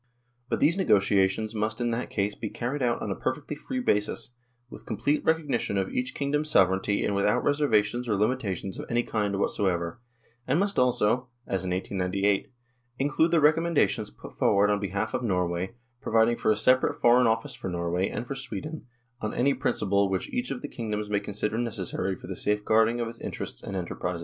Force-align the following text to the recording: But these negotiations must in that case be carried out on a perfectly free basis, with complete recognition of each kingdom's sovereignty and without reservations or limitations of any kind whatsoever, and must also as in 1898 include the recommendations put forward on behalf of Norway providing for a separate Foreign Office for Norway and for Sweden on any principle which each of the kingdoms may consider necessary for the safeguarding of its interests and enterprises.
But 0.49 0.59
these 0.59 0.77
negotiations 0.77 1.53
must 1.53 1.79
in 1.79 1.91
that 1.91 2.09
case 2.09 2.33
be 2.33 2.49
carried 2.49 2.81
out 2.81 3.03
on 3.03 3.11
a 3.11 3.15
perfectly 3.15 3.55
free 3.55 3.79
basis, 3.79 4.31
with 4.67 4.83
complete 4.87 5.23
recognition 5.23 5.77
of 5.77 5.93
each 5.93 6.15
kingdom's 6.15 6.49
sovereignty 6.49 7.05
and 7.05 7.13
without 7.13 7.43
reservations 7.43 8.09
or 8.09 8.15
limitations 8.17 8.79
of 8.79 8.87
any 8.89 9.03
kind 9.03 9.37
whatsoever, 9.37 10.01
and 10.47 10.59
must 10.59 10.79
also 10.79 11.29
as 11.45 11.63
in 11.63 11.69
1898 11.69 12.51
include 12.97 13.29
the 13.29 13.39
recommendations 13.39 14.09
put 14.09 14.33
forward 14.33 14.71
on 14.71 14.79
behalf 14.79 15.13
of 15.13 15.21
Norway 15.21 15.75
providing 16.01 16.35
for 16.35 16.49
a 16.49 16.57
separate 16.57 16.99
Foreign 16.99 17.27
Office 17.27 17.53
for 17.53 17.69
Norway 17.69 18.09
and 18.09 18.25
for 18.25 18.33
Sweden 18.33 18.87
on 19.21 19.35
any 19.35 19.53
principle 19.53 20.09
which 20.09 20.33
each 20.33 20.49
of 20.49 20.63
the 20.63 20.67
kingdoms 20.67 21.11
may 21.11 21.19
consider 21.19 21.59
necessary 21.59 22.15
for 22.15 22.25
the 22.25 22.35
safeguarding 22.35 22.99
of 22.99 23.07
its 23.07 23.21
interests 23.21 23.61
and 23.61 23.75
enterprises. 23.77 24.19